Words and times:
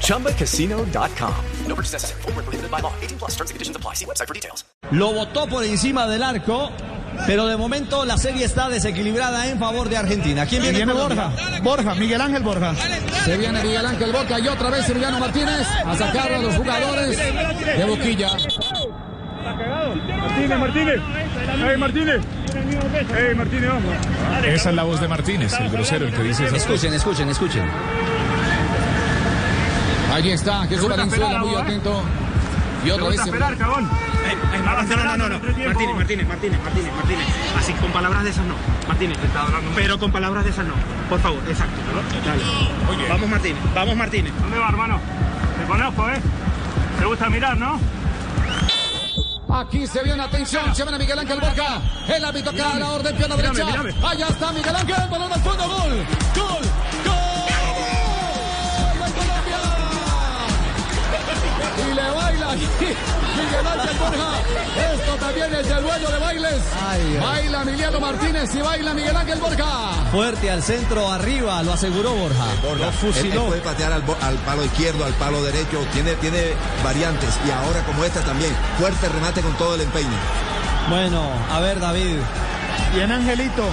ChumbaCasino.com. 0.00 1.34
No 1.68 1.74
purchase 1.74 1.92
necessary. 1.94 2.22
Full 2.22 2.32
prohibited 2.32 2.70
by 2.70 2.80
law. 2.80 2.92
18 3.02 3.18
plus 3.18 3.32
terms 3.36 3.50
and 3.50 3.56
conditions 3.56 3.76
apply. 3.76 3.94
See 3.94 4.06
website 4.06 4.28
for 4.28 4.34
details. 4.34 4.64
Lo 4.90 5.12
botó 5.12 5.46
por 5.46 5.64
encima 5.64 6.06
del 6.06 6.22
arco, 6.22 6.70
pero 7.26 7.46
de 7.46 7.56
momento 7.56 8.04
la 8.04 8.18
serie 8.18 8.44
está 8.44 8.68
desequilibrada 8.68 9.48
en 9.48 9.58
favor 9.58 9.88
de 9.88 9.96
Argentina. 9.96 10.46
¿Quién 10.46 10.62
viene? 10.62 10.92
Borja, 10.92 11.32
Borja, 11.62 11.94
Miguel 11.94 12.20
Ángel 12.20 12.42
Borja. 12.42 12.74
Se 13.24 13.36
viene 13.36 13.62
Miguel 13.62 13.86
Ángel 13.86 14.12
Boca 14.12 14.38
y 14.38 14.48
otra 14.48 14.70
vez 14.70 14.88
Emiliano 14.88 15.18
Martínez 15.18 15.66
a 15.84 15.96
sacar 15.96 16.32
a 16.32 16.38
los 16.38 16.54
jugadores 16.54 17.16
de 17.16 17.84
Boquilla. 17.86 18.30
Martínez, 19.44 20.58
Martínez. 20.58 21.00
Hey, 21.56 21.76
Martínez. 21.76 22.20
Hey, 23.14 23.34
Martínez, 23.34 23.68
vamos. 23.68 23.94
Esa 24.46 24.70
es 24.70 24.76
la 24.76 24.82
voz 24.82 25.00
de 25.00 25.08
Martínez, 25.08 25.52
el 25.60 25.70
grosero, 25.70 26.06
el 26.06 26.12
que 26.14 26.22
dice 26.22 26.44
esas 26.46 26.64
cosas. 26.64 26.84
Escuchen, 26.94 26.94
escuchen, 26.94 27.28
escuchen. 27.30 27.70
Allí 30.14 30.30
está 30.30 30.64
Jesús 30.68 30.88
Valenzuela 30.88 31.40
muy 31.40 31.50
¿no? 31.50 31.58
atento. 31.58 32.02
Y 32.84 32.86
Te 32.86 32.92
otra 32.92 33.08
vez 33.08 33.20
esperar, 33.20 33.56
cagón. 33.56 33.90
No, 34.64 35.16
no, 35.16 35.16
no, 35.16 35.28
no, 35.28 35.38
Martínez, 35.40 35.96
Martínez, 35.96 36.28
Martínez, 36.28 36.62
Martínez, 36.62 36.92
Martínez. 36.94 37.26
Así, 37.58 37.72
con 37.72 37.90
palabras 37.90 38.22
de 38.22 38.30
esas 38.30 38.46
no. 38.46 38.54
Martínez, 38.86 39.18
pero 39.74 39.98
con 39.98 40.12
palabras 40.12 40.44
de 40.44 40.50
esas 40.50 40.66
no. 40.66 40.74
Por 41.08 41.18
favor, 41.18 41.42
exacto. 41.48 41.80
Dale. 42.24 43.08
Vamos, 43.08 43.28
Martínez, 43.28 43.62
vamos, 43.74 43.96
Martínez. 43.96 44.32
¿Dónde 44.40 44.58
va, 44.58 44.68
hermano? 44.68 45.00
Te 45.58 45.66
conozco, 45.66 46.08
¿eh? 46.08 46.20
Te 47.00 47.04
gusta 47.06 47.28
mirar, 47.28 47.56
¿no? 47.56 47.80
Aquí 49.52 49.86
se 49.86 50.02
viene 50.04 50.22
atención, 50.22 50.74
se 50.74 50.82
viene 50.84 50.98
Miguel 50.98 51.18
Ángel 51.18 51.40
Boca. 51.40 51.80
El 52.08 52.24
árbitro 52.24 52.52
acá 52.52 52.72
a 52.72 52.78
la 52.78 52.90
orden, 52.90 53.16
pierna 53.16 53.36
derecha. 53.36 53.66
Allá 54.08 54.28
está 54.28 54.52
Miguel 54.52 54.76
Ángel, 54.76 55.08
balón 55.10 55.32
aquí 62.54 62.86
Miguel 63.36 63.66
Ángel 63.66 63.96
Borja. 63.98 64.94
Esto 64.94 65.14
también 65.16 65.54
es 65.54 65.68
del 65.68 65.82
dueño 65.82 66.08
de 66.08 66.18
bailes. 66.18 66.62
Ay, 66.88 67.00
ay. 67.00 67.18
Baila 67.20 67.62
Emiliano 67.62 68.00
Martínez 68.00 68.54
y 68.54 68.60
baila 68.60 68.94
Miguel 68.94 69.16
Ángel 69.16 69.38
Borja. 69.38 70.04
Fuerte 70.10 70.50
al 70.50 70.62
centro, 70.62 71.10
arriba, 71.10 71.62
lo 71.62 71.72
aseguró 71.72 72.14
Borja. 72.14 72.44
Borja. 72.62 72.86
Lo 72.86 72.92
fusiló. 72.92 73.42
él 73.42 73.48
puede 73.48 73.60
patear 73.60 73.92
al, 73.92 74.02
palo 74.02 74.64
izquierdo, 74.64 75.04
al 75.04 75.14
palo 75.14 75.42
derecho, 75.42 75.80
tiene, 75.92 76.14
tiene 76.14 76.52
variantes 76.82 77.30
y 77.46 77.50
ahora 77.50 77.82
como 77.84 78.04
esta 78.04 78.20
también, 78.20 78.52
fuerte 78.78 79.08
remate 79.08 79.40
con 79.40 79.52
todo 79.54 79.74
el 79.74 79.82
empeine. 79.82 80.16
Bueno, 80.88 81.22
a 81.50 81.60
ver, 81.60 81.80
David. 81.80 82.16
Bien, 82.94 83.10
Angelito. 83.10 83.64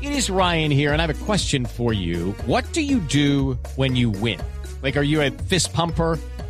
It 0.00 0.10
is 0.10 0.30
Ryan 0.30 0.72
here, 0.72 0.92
and 0.92 1.00
I 1.00 1.06
have 1.06 1.10
a 1.10 1.24
question 1.24 1.64
for 1.64 1.92
you. 1.92 2.34
What 2.46 2.64
do 2.72 2.80
you 2.80 2.98
do 2.98 3.56
when 3.76 3.94
you 3.94 4.10
win? 4.10 4.40
Like, 4.82 4.96
are 4.96 5.04
you 5.04 5.22
a 5.22 5.30
fist 5.30 5.72
pumper? 5.72 6.18